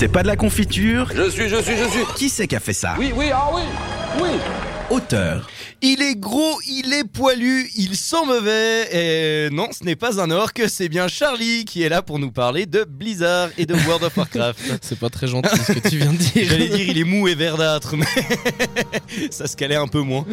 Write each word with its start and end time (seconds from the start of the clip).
C'est 0.00 0.08
pas 0.08 0.22
de 0.22 0.28
la 0.28 0.36
confiture 0.36 1.10
Je 1.14 1.28
suis, 1.28 1.50
je 1.50 1.56
suis, 1.56 1.76
je 1.76 1.84
suis. 1.84 2.04
Qui 2.16 2.30
c'est 2.30 2.46
qui 2.46 2.56
a 2.56 2.60
fait 2.60 2.72
ça 2.72 2.94
Oui, 2.98 3.12
oui, 3.14 3.26
ah 3.34 3.50
oui, 3.52 3.60
oui. 4.22 4.30
Auteur. 4.88 5.46
Il 5.82 6.02
est 6.02 6.14
gros, 6.14 6.60
il 6.68 6.92
est 6.92 7.04
poilu, 7.04 7.70
il 7.74 7.96
sent 7.96 8.26
mauvais. 8.26 8.88
Et 8.92 9.48
non, 9.50 9.68
ce 9.72 9.82
n'est 9.82 9.96
pas 9.96 10.20
un 10.20 10.30
orque, 10.30 10.62
c'est 10.68 10.90
bien 10.90 11.08
Charlie 11.08 11.64
qui 11.64 11.82
est 11.82 11.88
là 11.88 12.02
pour 12.02 12.18
nous 12.18 12.30
parler 12.30 12.66
de 12.66 12.84
Blizzard 12.84 13.48
et 13.56 13.64
de 13.64 13.74
World 13.86 14.04
of 14.04 14.14
Warcraft. 14.14 14.60
C'est 14.82 14.98
pas 14.98 15.08
très 15.08 15.26
gentil 15.26 15.48
ce 15.66 15.72
que 15.72 15.88
tu 15.88 15.96
viens 15.96 16.12
de 16.12 16.18
dire. 16.18 16.46
J'allais 16.48 16.68
dire 16.68 16.86
il 16.90 16.98
est 16.98 17.04
mou 17.04 17.28
et 17.28 17.34
verdâtre, 17.34 17.96
mais 17.96 18.04
ça 19.30 19.46
se 19.46 19.56
calait 19.56 19.76
un 19.76 19.86
peu 19.86 20.00
moins. 20.00 20.26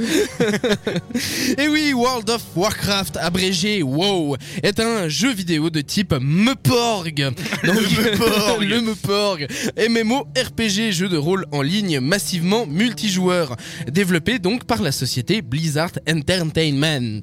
Et 1.57 1.69
oui, 1.69 1.93
World 1.93 2.29
of 2.29 2.41
Warcraft, 2.55 3.17
abrégé 3.17 3.83
WoW, 3.83 4.35
est 4.63 4.81
un 4.81 5.07
jeu 5.07 5.33
vidéo 5.33 5.69
de 5.69 5.79
type 5.79 6.13
Meporg. 6.19 7.33
Donc, 7.63 7.75
Meporg. 7.97 8.63
le 8.63 8.81
Meporg. 8.81 9.47
MMO 9.89 10.27
RPG, 10.37 10.91
jeu 10.91 11.07
de 11.07 11.17
rôle 11.17 11.45
en 11.53 11.61
ligne 11.61 12.01
massivement 12.01 12.65
multijoueur. 12.65 13.55
Développé 13.89 14.39
donc 14.39 14.65
par 14.65 14.81
la 14.81 14.91
société 14.91 15.36
Blizzard 15.41 15.91
Entertainment. 16.09 17.21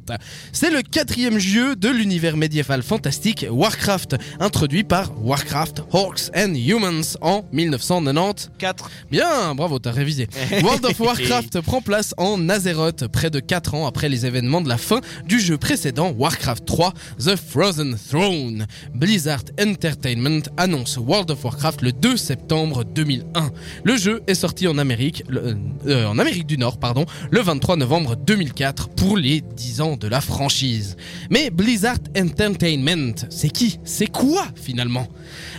C'est 0.52 0.70
le 0.70 0.82
quatrième 0.82 1.38
jeu 1.38 1.76
de 1.76 1.88
l'univers 1.88 2.36
médiéval 2.36 2.82
fantastique 2.82 3.46
Warcraft, 3.50 4.16
introduit 4.40 4.84
par 4.84 5.12
Warcraft 5.24 5.82
Orcs 5.92 6.30
and 6.36 6.54
Humans 6.54 7.16
en 7.20 7.44
1990. 7.52 8.50
4. 8.58 8.90
Bien, 9.10 9.54
bravo, 9.54 9.78
t'as 9.78 9.92
révisé. 9.92 10.28
World 10.62 10.84
of 10.84 10.98
Warcraft 11.00 11.60
prend 11.60 11.80
place 11.80 12.14
en 12.16 12.48
Azeroth, 12.48 13.06
près 13.08 13.30
de 13.30 13.40
4 13.40 13.74
ans 13.74 13.86
après 13.86 14.08
les 14.08 14.26
événements 14.26 14.60
de 14.60 14.68
la 14.68 14.78
fin 14.78 15.00
du 15.26 15.40
jeu 15.40 15.58
précédent 15.58 16.10
Warcraft 16.16 16.64
3, 16.66 16.92
The 17.18 17.36
Frozen 17.36 17.96
Throne. 18.10 18.66
Blizzard 18.94 19.42
Entertainment 19.60 20.42
annonce 20.56 20.96
World 20.96 21.30
of 21.30 21.44
Warcraft 21.44 21.82
le 21.82 21.92
2 21.92 22.16
septembre 22.16 22.84
2001. 22.84 23.50
Le 23.84 23.96
jeu 23.96 24.22
est 24.26 24.34
sorti 24.34 24.66
en 24.68 24.78
Amérique, 24.78 25.22
le- 25.28 25.56
euh, 25.86 26.06
en 26.06 26.18
Amérique 26.18 26.46
du 26.46 26.58
Nord, 26.58 26.78
pardon, 26.78 27.04
le 27.30 27.40
23 27.40 27.76
novembre 27.76 28.03
2004 28.14 28.90
pour 28.90 29.16
les 29.16 29.40
10 29.40 29.80
ans 29.80 29.96
de 29.96 30.06
la 30.06 30.20
franchise. 30.20 30.96
Mais 31.30 31.50
Blizzard 31.50 31.98
Entertainment, 32.16 33.14
c'est 33.30 33.50
qui? 33.50 33.78
C'est 33.84 34.06
quoi 34.06 34.46
finalement? 34.54 35.08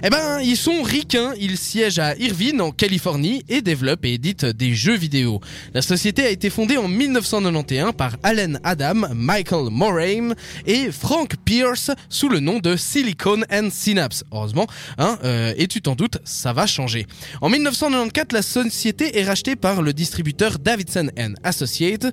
Eh 0.04 0.10
ben, 0.10 0.40
ils 0.42 0.58
sont 0.58 0.84
ricains, 0.84 1.34
ils 1.40 1.58
siègent 1.58 2.00
à 2.00 2.16
Irvine, 2.18 2.62
en 2.62 2.72
Californie, 2.72 3.44
et 3.50 3.62
développent 3.62 4.06
et 4.06 4.14
éditent 4.14 4.46
des 4.46 4.76
jeux 4.76 4.96
vidéo. 4.96 5.42
La 5.74 5.82
société 5.82 6.26
a 6.26 6.30
été 6.30 6.50
fondée 6.50 6.78
en 6.78 6.88
1991 6.88 7.94
par 7.94 8.16
Allen 8.24 8.60
Adam, 8.64 9.08
Michael 9.14 9.70
Moraine 9.72 10.36
et 10.66 10.92
Frank 10.92 11.36
Pierce 11.44 11.92
sous 12.10 12.30
le 12.30 12.40
nom 12.40 12.60
de 12.60 12.76
Silicon 12.76 13.42
and 13.52 13.70
Synapse. 13.72 14.24
Heureusement, 14.32 14.68
hein, 14.98 15.18
euh, 15.24 15.54
et 15.58 15.68
tu 15.68 15.82
t'en 15.82 15.96
doutes, 15.96 16.20
ça 16.24 16.54
va 16.54 16.68
changer. 16.68 17.08
En 17.42 17.50
1994, 17.50 18.28
la 18.32 18.42
société 18.42 19.20
est 19.20 19.24
rachetée 19.24 19.56
par 19.56 19.82
le 19.82 19.94
distributeur 19.94 20.60
Davidson 20.60 21.10
Associates 21.44 22.08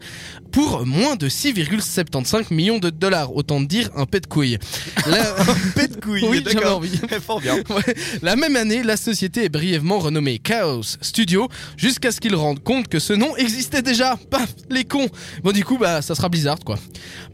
pour 0.51 0.85
moins 0.87 1.17
de 1.17 1.29
6,75 1.29 2.53
millions 2.53 2.79
de 2.79 2.91
dollars. 2.91 3.35
Autant 3.35 3.61
dire 3.61 3.91
un 3.97 4.07
pet 4.07 4.21
de 4.21 4.27
couille. 4.27 4.59
La- 5.07 5.35
Pet 5.75 5.89
de 5.95 6.01
couille, 6.01 6.25
Oui, 6.29 6.43
d'accord. 6.43 6.77
envie. 6.79 6.99
Fort 7.27 7.41
bien. 7.41 7.57
Ouais. 7.71 7.95
La 8.23 8.37
même 8.37 8.57
année, 8.57 8.83
la 8.83 8.97
société 8.97 9.45
est 9.45 9.49
brièvement 9.49 9.99
renommée 9.99 10.39
Chaos 10.39 10.83
Studio 11.01 11.49
jusqu'à 11.77 12.13
ce 12.13 12.21
qu'ils 12.21 12.35
rendent 12.35 12.63
compte 12.63 12.89
que 12.89 12.99
ce 12.99 13.13
nom 13.13 13.37
existait 13.37 13.83
déjà. 13.83 14.17
Paf, 14.31 14.55
les 14.71 14.85
cons. 14.85 15.09
Bon 15.43 15.53
du 15.53 15.65
coup, 15.65 15.79
bah 15.79 16.03
ça 16.03 16.15
sera 16.15 16.29
Blizzard 16.29 16.59
quoi. 16.65 16.79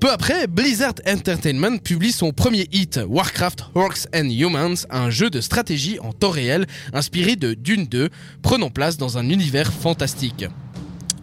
Peu 0.01 0.11
après, 0.11 0.47
Blizzard 0.47 0.95
Entertainment 1.07 1.79
publie 1.79 2.13
son 2.13 2.33
premier 2.33 2.69
hit, 2.73 3.01
Warcraft 3.07 3.65
Orcs 3.75 4.07
and 4.15 4.29
Humans, 4.31 4.87
un 4.91 5.11
jeu 5.11 5.31
de 5.31 5.41
stratégie 5.41 5.99
en 6.01 6.13
temps 6.13 6.31
réel 6.31 6.67
inspiré 6.93 7.37
de 7.37 7.55
Dune 7.55 7.87
2, 7.87 8.09
prenant 8.43 8.71
place 8.71 8.97
dans 8.97 9.19
un 9.19 9.29
univers 9.29 9.73
fantastique. 9.73 10.45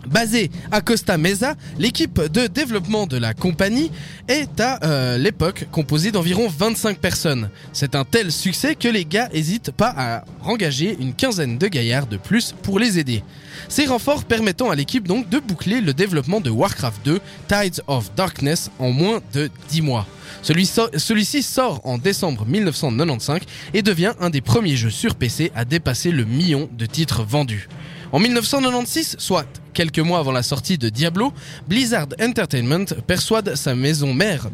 Basée 0.08 0.52
à 0.72 0.82
Costa 0.82 1.18
Mesa, 1.18 1.56
l'équipe 1.80 2.22
de 2.22 2.48
développement 2.48 3.08
de 3.08 3.18
la 3.18 3.34
compagnie 3.34 3.92
est 4.28 4.60
à 4.60 4.80
euh, 4.84 5.18
l'époque 5.18 5.68
composée 5.72 6.12
d'environ 6.12 6.48
25 6.48 7.00
personnes. 7.00 7.50
C'est 7.74 7.96
un 7.96 8.06
tel 8.06 8.32
succès 8.32 8.76
que 8.76 8.88
les 8.88 9.06
gars 9.06 9.30
hésitent 9.34 9.72
pas 9.72 9.94
à 9.98 10.26
engager 10.44 10.96
une 11.00 11.14
quinzaine 11.14 11.58
de 11.58 11.68
gaillards 11.68 12.08
de 12.08 12.18
plus 12.18 12.54
pour 12.62 12.80
les 12.80 13.00
aider. 13.00 13.24
Ces 13.70 13.86
renforts 13.86 14.26
permettant 14.26 14.70
à 14.70 14.76
l'équipe 14.76 15.08
donc 15.08 15.30
de 15.30 15.40
boucler 15.40 15.82
le 15.82 15.94
développement 15.94 16.42
de 16.42 16.50
Warcraft 16.50 17.06
2 17.06 17.20
Tides 17.48 17.82
of 17.88 18.14
Darkness 18.16 18.70
en 18.80 18.92
moins 18.92 19.22
de 19.34 19.50
10 19.70 19.82
mois. 19.82 20.08
Celui-ci 20.42 21.42
sort 21.42 21.82
en 21.84 21.98
décembre 21.98 22.46
1995 22.46 23.42
et 23.74 23.82
devient 23.82 24.14
un 24.20 24.30
des 24.30 24.42
premiers 24.42 24.76
jeux 24.76 24.90
sur 24.92 25.16
PC 25.16 25.52
à 25.56 25.66
dépasser 25.66 26.12
le 26.12 26.26
million 26.26 26.70
de 26.78 26.86
titres 26.86 27.24
vendus. 27.24 27.68
En 28.12 28.20
1996, 28.20 29.16
soit 29.18 29.48
quelques 29.76 30.00
mois 30.00 30.20
avant 30.20 30.32
la 30.32 30.42
sortie 30.42 30.80
de 30.80 30.90
Diablo, 30.90 31.32
Blizzard 31.68 32.08
Entertainment 32.20 32.86
persuade 33.06 33.56
sa 33.56 33.76
maison 33.76 34.14
mère 34.14 34.48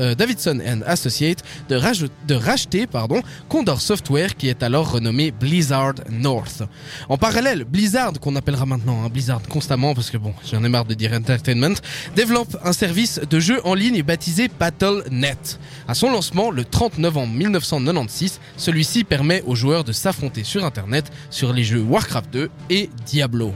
euh, 0.00 0.14
Davidson 0.16 0.58
and 0.66 0.80
Associates 0.86 1.44
de 1.68 2.34
racheter 2.34 2.86
pardon, 2.86 3.22
Condor 3.48 3.80
Software 3.80 4.34
qui 4.34 4.48
est 4.48 4.62
alors 4.62 4.90
renommé 4.90 5.30
Blizzard 5.30 5.94
North. 6.10 6.62
En 7.08 7.18
parallèle, 7.18 7.64
Blizzard, 7.64 8.14
qu'on 8.20 8.34
appellera 8.36 8.64
maintenant 8.64 9.04
hein, 9.04 9.08
Blizzard 9.10 9.42
constamment 9.42 9.94
parce 9.94 10.10
que 10.10 10.16
bon, 10.16 10.34
j'en 10.50 10.64
ai 10.64 10.68
marre 10.68 10.86
de 10.86 10.94
dire 10.94 11.12
Entertainment, 11.12 11.74
développe 12.16 12.56
un 12.64 12.72
service 12.72 13.20
de 13.28 13.38
jeu 13.38 13.60
en 13.64 13.74
ligne 13.74 14.02
baptisé 14.02 14.48
Battle.net. 14.58 15.60
À 15.86 15.94
son 15.94 16.10
lancement 16.10 16.50
le 16.50 16.64
30 16.64 16.98
novembre 16.98 17.34
1996, 17.34 18.40
celui-ci 18.56 19.04
permet 19.04 19.42
aux 19.46 19.54
joueurs 19.54 19.84
de 19.84 19.92
s'affronter 19.92 20.42
sur 20.42 20.64
Internet 20.64 21.12
sur 21.28 21.52
les 21.52 21.64
jeux 21.64 21.82
Warcraft 21.82 22.32
2 22.32 22.50
et 22.70 22.88
Diablo. 23.04 23.52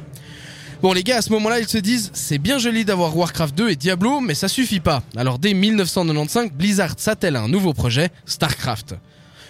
Bon 0.81 0.93
les 0.93 1.03
gars, 1.03 1.17
à 1.17 1.23
ce 1.23 1.31
moment-là, 1.31 1.59
ils 1.59 1.67
se 1.67 1.79
disent 1.79 2.11
c'est 2.15 2.39
bien 2.39 2.59
joli 2.59 2.85
d'avoir 2.85 3.17
Warcraft 3.17 3.53
2 3.57 3.71
et 3.71 3.75
Diablo, 3.75 4.21
mais 4.21 4.35
ça 4.35 4.47
suffit 4.47 4.79
pas. 4.79 5.03
Alors 5.17 5.41
dès 5.41 5.53
1995, 5.53 6.53
Blizzard 6.53 6.95
s'attelle 6.97 7.35
à 7.35 7.43
un 7.43 7.49
nouveau 7.49 7.75
projet, 7.75 8.11
StarCraft. 8.27 8.95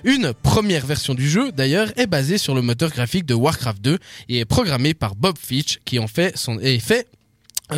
Une 0.04 0.32
première 0.32 0.86
version 0.86 1.12
du 1.14 1.28
jeu, 1.28 1.52
d'ailleurs, 1.52 1.92
est 1.98 2.06
basée 2.06 2.38
sur 2.38 2.54
le 2.54 2.62
moteur 2.62 2.90
graphique 2.90 3.26
de 3.26 3.34
Warcraft 3.34 3.82
2 3.82 3.98
et 4.30 4.38
est 4.38 4.44
programmée 4.46 4.94
par 4.94 5.16
Bob 5.16 5.36
Fitch, 5.38 5.80
qui 5.84 5.98
en 5.98 6.06
fait 6.06 6.34
son, 6.34 6.58
et 6.60 6.78
fait 6.78 7.06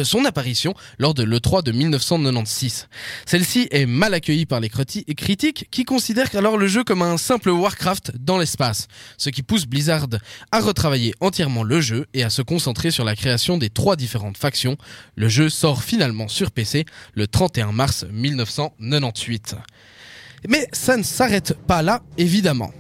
son 0.05 0.25
apparition 0.25 0.75
lors 0.99 1.15
de 1.15 1.23
l'E3 1.23 1.63
de 1.63 1.73
1996. 1.73 2.89
Celle-ci 3.27 3.69
est 3.71 3.87
mal 3.87 4.15
accueillie 4.15 4.47
par 4.47 4.61
les 4.61 4.69
criti- 4.69 5.05
critiques 5.15 5.67
qui 5.71 5.85
considèrent 5.85 6.35
alors 6.35 6.57
le 6.57 6.67
jeu 6.67 6.85
comme 6.85 7.03
un 7.03 7.17
simple 7.17 7.51
Warcraft 7.51 8.13
dans 8.19 8.39
l'espace, 8.39 8.89
ce 9.19 9.31
qui 9.31 9.43
pousse 9.43 9.67
Blizzard 9.67 10.07
à 10.53 10.61
retravailler 10.61 11.15
entièrement 11.21 11.63
le 11.63 11.81
jeu 11.81 12.07
et 12.15 12.23
à 12.23 12.31
se 12.31 12.43
concentrer 12.43 12.91
sur 12.91 13.05
la 13.05 13.17
création 13.17 13.59
des 13.59 13.71
trois 13.71 13.97
différentes 13.97 14.37
factions. 14.39 14.77
Le 15.17 15.29
jeu 15.29 15.49
sort 15.49 15.83
finalement 15.83 16.29
sur 16.29 16.51
PC 16.51 16.85
le 17.15 17.27
31 17.27 17.73
mars 17.73 18.05
1998. 18.11 19.57
Mais 20.49 20.67
ça 20.73 20.97
ne 20.97 21.03
s'arrête 21.03 21.55
pas 21.67 21.83
là, 21.83 22.03
évidemment. 22.17 22.73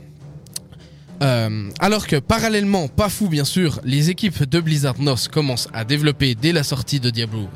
Euh, 1.22 1.70
alors 1.78 2.06
que 2.06 2.16
parallèlement, 2.16 2.88
pas 2.88 3.08
fou 3.08 3.28
bien 3.28 3.44
sûr, 3.44 3.81
les 3.84 4.10
équipes 4.10 4.44
de 4.44 4.60
Blizzard 4.60 4.98
North 5.00 5.28
commencent 5.28 5.69
à 5.75 5.84
développer 5.84 6.34
dès 6.34 6.53
la 6.53 6.62
sortie 6.62 7.00
de 7.00 7.10
Diablo, 7.10 7.48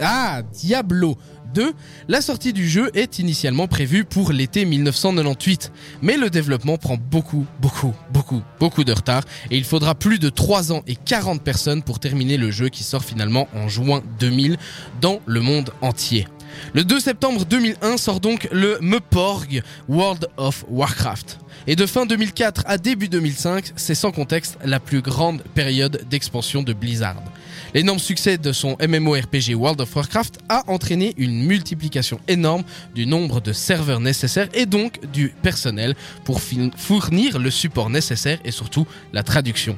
ah, 0.00 0.42
Diablo 0.52 1.16
2, 1.54 1.72
la 2.08 2.20
sortie 2.20 2.52
du 2.52 2.68
jeu 2.68 2.90
est 2.94 3.18
initialement 3.18 3.68
prévue 3.68 4.04
pour 4.04 4.32
l'été 4.32 4.64
1998. 4.64 5.70
Mais 6.00 6.16
le 6.16 6.30
développement 6.30 6.76
prend 6.76 6.96
beaucoup, 6.96 7.46
beaucoup, 7.60 7.94
beaucoup, 8.10 8.42
beaucoup 8.58 8.84
de 8.84 8.92
retard 8.92 9.22
et 9.50 9.56
il 9.56 9.64
faudra 9.64 9.94
plus 9.94 10.18
de 10.18 10.28
3 10.28 10.72
ans 10.72 10.82
et 10.86 10.96
40 10.96 11.42
personnes 11.42 11.82
pour 11.82 12.00
terminer 12.00 12.36
le 12.36 12.50
jeu 12.50 12.68
qui 12.68 12.82
sort 12.82 13.04
finalement 13.04 13.48
en 13.54 13.68
juin 13.68 14.02
2000 14.18 14.56
dans 15.00 15.20
le 15.26 15.40
monde 15.40 15.70
entier. 15.82 16.26
Le 16.74 16.84
2 16.84 17.00
septembre 17.00 17.44
2001 17.44 17.96
sort 17.96 18.20
donc 18.20 18.48
le 18.52 18.78
Meporg 18.80 19.62
World 19.88 20.28
of 20.36 20.64
Warcraft. 20.68 21.38
Et 21.66 21.76
de 21.76 21.86
fin 21.86 22.06
2004 22.06 22.64
à 22.66 22.78
début 22.78 23.08
2005, 23.08 23.72
c'est 23.76 23.94
sans 23.94 24.10
contexte 24.10 24.58
la 24.64 24.80
plus 24.80 25.00
grande 25.00 25.42
période 25.54 26.04
d'expansion 26.08 26.62
de 26.62 26.72
Blizzard. 26.72 27.22
L'énorme 27.74 27.98
succès 27.98 28.38
de 28.38 28.52
son 28.52 28.76
MMORPG 28.80 29.54
World 29.54 29.80
of 29.80 29.94
Warcraft 29.94 30.38
a 30.48 30.62
entraîné 30.68 31.14
une 31.16 31.44
multiplication 31.44 32.20
énorme 32.28 32.64
du 32.94 33.06
nombre 33.06 33.40
de 33.40 33.52
serveurs 33.52 34.00
nécessaires 34.00 34.48
et 34.54 34.66
donc 34.66 35.00
du 35.12 35.34
personnel 35.42 35.94
pour 36.24 36.40
fournir 36.40 37.38
le 37.38 37.50
support 37.50 37.90
nécessaire 37.90 38.38
et 38.44 38.50
surtout 38.50 38.86
la 39.12 39.22
traduction. 39.22 39.76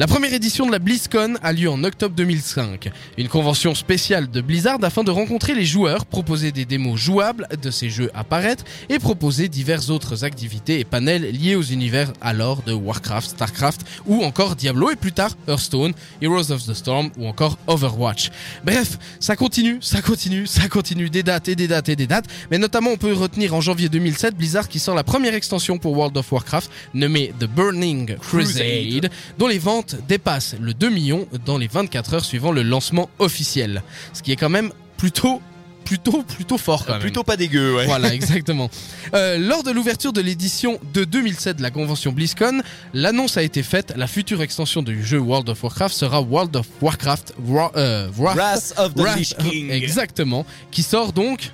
La 0.00 0.06
première 0.06 0.32
édition 0.32 0.64
de 0.64 0.72
la 0.72 0.78
BlizzCon 0.78 1.34
a 1.42 1.52
lieu 1.52 1.68
en 1.68 1.84
octobre 1.84 2.14
2005, 2.14 2.90
une 3.18 3.28
convention 3.28 3.74
spéciale 3.74 4.30
de 4.30 4.40
Blizzard 4.40 4.78
afin 4.82 5.04
de 5.04 5.10
rencontrer 5.10 5.54
les 5.54 5.66
joueurs 5.66 6.06
proposer 6.06 6.52
des 6.52 6.64
démos 6.64 6.98
jouables 6.98 7.46
de 7.60 7.70
ces 7.70 7.90
jeux 7.90 8.10
à 8.14 8.24
paraître 8.24 8.64
et 8.88 8.98
proposer 8.98 9.48
diverses 9.48 9.90
autres 9.90 10.24
activités 10.24 10.80
et 10.80 10.84
panels 10.84 11.30
liés 11.32 11.54
aux 11.54 11.62
univers 11.62 12.12
alors 12.22 12.62
de 12.62 12.72
Warcraft, 12.72 13.30
Starcraft 13.30 13.82
ou 14.06 14.22
encore 14.22 14.56
Diablo 14.56 14.90
et 14.90 14.96
plus 14.96 15.12
tard 15.12 15.36
Hearthstone, 15.46 15.92
Heroes 16.22 16.50
of 16.50 16.64
the 16.64 16.72
Storm 16.72 16.99
ou 17.16 17.26
encore 17.26 17.58
Overwatch. 17.66 18.30
Bref, 18.64 18.98
ça 19.20 19.36
continue, 19.36 19.78
ça 19.80 20.02
continue, 20.02 20.46
ça 20.46 20.68
continue, 20.68 21.10
des 21.10 21.22
dates 21.22 21.48
et 21.48 21.56
des 21.56 21.68
dates 21.68 21.88
et 21.88 21.96
des 21.96 22.06
dates, 22.06 22.26
mais 22.50 22.58
notamment 22.58 22.90
on 22.90 22.96
peut 22.96 23.12
retenir 23.12 23.54
en 23.54 23.60
janvier 23.60 23.88
2007 23.88 24.36
Blizzard 24.36 24.68
qui 24.68 24.78
sort 24.78 24.94
la 24.94 25.04
première 25.04 25.34
extension 25.34 25.78
pour 25.78 25.96
World 25.96 26.16
of 26.16 26.30
Warcraft 26.30 26.70
nommée 26.94 27.32
The 27.38 27.46
Burning 27.46 28.16
Crusade, 28.16 29.10
dont 29.38 29.48
les 29.48 29.58
ventes 29.58 29.96
dépassent 30.08 30.56
le 30.60 30.74
2 30.74 30.90
millions 30.90 31.26
dans 31.46 31.58
les 31.58 31.68
24 31.68 32.14
heures 32.14 32.24
suivant 32.24 32.52
le 32.52 32.62
lancement 32.62 33.08
officiel. 33.18 33.82
Ce 34.12 34.22
qui 34.22 34.32
est 34.32 34.36
quand 34.36 34.48
même 34.48 34.70
plutôt 34.96 35.40
plutôt 35.84 36.22
plutôt 36.22 36.58
fort 36.58 36.84
quand 36.86 36.92
même. 36.92 37.00
Plutôt 37.00 37.22
pas 37.24 37.36
dégueu, 37.36 37.74
ouais. 37.76 37.86
Voilà, 37.86 38.14
exactement. 38.14 38.70
Euh, 39.14 39.38
lors 39.38 39.62
de 39.62 39.70
l'ouverture 39.70 40.12
de 40.12 40.20
l'édition 40.20 40.78
de 40.94 41.04
2007 41.04 41.56
de 41.56 41.62
la 41.62 41.70
convention 41.70 42.12
BlizzCon, 42.12 42.62
l'annonce 42.94 43.36
a 43.36 43.42
été 43.42 43.62
faite. 43.62 43.92
La 43.96 44.06
future 44.06 44.42
extension 44.42 44.82
du 44.82 45.04
jeu 45.04 45.18
World 45.18 45.48
of 45.48 45.62
Warcraft 45.62 45.94
sera 45.94 46.20
World 46.20 46.54
of 46.56 46.66
Warcraft 46.80 47.34
Wa- 47.44 47.72
euh, 47.76 48.08
Wrath- 48.18 48.36
Wrath 48.36 48.74
of 48.78 48.94
the 48.94 49.00
Wrath- 49.00 49.16
Lich 49.18 49.34
King. 49.38 49.70
Exactement. 49.70 50.46
Qui 50.70 50.82
sort 50.82 51.12
donc 51.12 51.52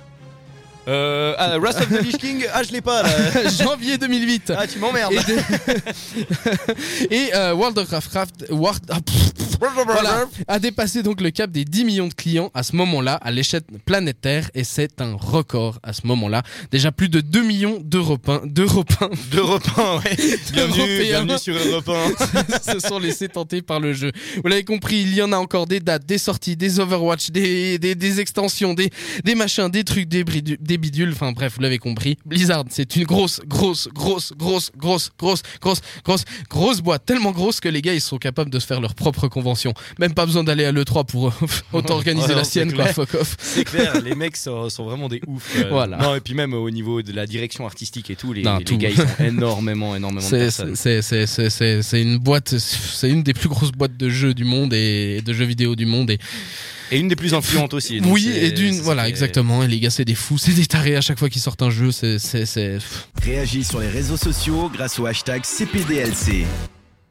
Euh, 0.87 1.35
ah, 1.37 1.57
Wrath 1.59 1.81
of 1.81 1.89
the 1.89 2.01
Lich 2.01 2.17
King, 2.17 2.45
ah 2.53 2.63
je 2.63 2.71
l'ai 2.71 2.79
pas 2.81 3.03
là. 3.03 3.09
janvier 3.49 3.97
2008. 3.97 4.53
Ah 4.57 4.65
tu 4.67 4.79
m'emmerdes. 4.79 5.11
Et, 5.11 5.17
de- 5.17 6.23
Et, 7.13 7.35
euh, 7.35 7.53
World 7.53 7.77
of 7.77 7.91
Warcraft 7.91 8.45
War- 8.51 8.79
ah, 8.89 8.99
voilà, 9.85 10.25
a 10.47 10.59
dépassé 10.59 11.01
donc 11.03 11.19
le 11.19 11.31
cap 11.31 11.49
des 11.51 11.65
10 11.65 11.83
millions 11.83 12.07
de 12.07 12.13
clients 12.13 12.51
à 12.53 12.61
ce 12.63 12.75
moment-là 12.75 13.15
à 13.15 13.31
l'échelle 13.31 13.63
planétaire 13.85 14.49
et 14.53 14.63
c'est 14.63 15.01
un 15.01 15.15
record 15.19 15.79
à 15.83 15.93
ce 15.93 16.05
moment-là. 16.05 16.43
Déjà 16.71 16.91
plus 16.91 17.09
de 17.09 17.21
2 17.21 17.41
millions 17.41 17.79
d'Européens, 17.83 18.41
d'Européens 18.45 19.09
D'Europe 19.31 19.63
1, 19.75 19.95
ouais. 19.97 20.15
Bienvenue, 20.53 20.99
bienvenue 21.01 21.39
sur 21.39 21.55
Europe 21.57 21.89
1. 21.89 22.73
se 22.73 22.79
sont 22.79 22.99
laissés 22.99 23.27
tenter 23.29 23.61
par 23.61 23.79
le 23.79 23.93
jeu. 23.93 24.11
Vous 24.41 24.47
l'avez 24.47 24.63
compris, 24.63 25.01
il 25.01 25.13
y 25.15 25.21
en 25.23 25.31
a 25.33 25.37
encore 25.37 25.65
des 25.65 25.79
dates, 25.79 26.05
des 26.05 26.17
sorties, 26.19 26.55
des 26.55 26.79
Overwatch, 26.79 27.31
des, 27.31 27.79
des, 27.79 27.95
des 27.95 28.19
extensions, 28.19 28.73
des, 28.75 28.89
des 29.23 29.33
machins, 29.35 29.69
des 29.69 29.83
trucs, 29.83 30.07
des, 30.07 30.23
bridu- 30.23 30.57
des 30.77 30.81
bidules. 30.89 31.11
Enfin 31.11 31.31
bref, 31.31 31.53
vous 31.55 31.61
l'avez 31.61 31.77
compris. 31.79 32.17
Blizzard, 32.25 32.65
c'est 32.69 32.95
une 32.95 33.03
grosse, 33.03 33.41
grosse, 33.45 33.87
grosse, 33.93 34.31
grosse, 34.37 34.71
grosse, 34.77 35.09
grosse, 35.17 35.41
grosse, 35.61 35.81
grosse, 36.03 36.23
grosse 36.49 36.81
boîte. 36.81 37.05
Tellement 37.05 37.31
grosse 37.31 37.59
que 37.59 37.69
les 37.69 37.81
gars, 37.81 37.93
ils 37.93 38.01
sont 38.01 38.17
capables 38.17 38.49
de 38.49 38.59
se 38.59 38.65
faire 38.67 38.79
leur 38.81 38.95
propre 38.95 39.27
convention. 39.27 39.73
Même 39.99 40.13
pas 40.13 40.25
besoin 40.25 40.43
d'aller 40.43 40.65
à 40.65 40.71
l'E3 40.71 41.05
pour 41.05 41.27
euh, 41.27 41.31
autant 41.73 41.95
organiser 41.95 42.27
Ouais, 42.29 42.35
la 42.35 42.43
sienne, 42.43 42.73
quoi. 42.73 42.85
Fuck 42.87 43.13
off. 43.15 43.35
C'est 43.39 43.63
clair, 43.63 44.01
les 44.03 44.15
mecs 44.15 44.37
sont, 44.37 44.69
sont 44.69 44.85
vraiment 44.85 45.07
des 45.09 45.21
oufs. 45.27 45.55
euh. 45.57 45.69
Voilà. 45.69 45.97
Non, 45.97 46.15
et 46.15 46.19
puis 46.21 46.33
même 46.33 46.53
au 46.53 46.69
niveau 46.69 47.01
de 47.01 47.11
la 47.13 47.25
direction 47.25 47.65
artistique 47.65 48.09
et 48.09 48.15
tout, 48.15 48.33
les, 48.33 48.43
Non, 48.43 48.57
les 48.57 48.63
tout. 48.65 48.77
gars 48.77 48.89
ils 48.89 48.95
sont 48.97 49.23
énormément, 49.23 49.95
énormément 49.95 50.27
de 50.27 50.37
personnes. 50.37 50.75
c'est 50.75 52.01
une 52.01 52.17
boîte, 52.17 52.57
c'est 52.57 53.09
une 53.09 53.23
des 53.23 53.33
plus 53.33 53.49
grosses 53.49 53.71
boîtes 53.71 53.97
de 53.97 54.09
jeux 54.09 54.33
du 54.33 54.43
monde 54.43 54.73
et 54.73 55.21
de 55.21 55.33
jeux 55.33 55.45
vidéo 55.45 55.75
du 55.75 55.85
monde. 55.85 56.11
Et 56.11 56.19
Et 56.91 56.99
une 56.99 57.07
des 57.07 57.15
plus 57.15 57.33
influentes 57.33 57.73
aussi. 57.73 57.99
donc 57.99 58.13
oui, 58.13 58.29
et 58.29 58.51
d'une, 58.51 58.79
voilà, 58.81 59.09
exactement. 59.09 59.63
Et 59.63 59.67
les 59.67 59.79
gars, 59.79 59.89
c'est 59.89 60.05
des 60.05 60.15
fous, 60.15 60.37
c'est 60.37 60.53
des 60.53 60.65
tarés 60.65 60.95
à 60.95 61.01
chaque 61.01 61.19
fois 61.19 61.29
qu'ils 61.29 61.41
sortent 61.41 61.61
un 61.61 61.69
jeu. 61.69 61.91
C'est, 61.91 62.19
c'est, 62.19 62.45
c'est. 62.45 62.77
Réagis 63.21 63.63
sur 63.63 63.79
les 63.79 63.89
réseaux 63.89 64.17
sociaux 64.17 64.69
grâce 64.73 64.99
au 64.99 65.05
hashtag 65.05 65.43
CPDLC. 65.43 66.45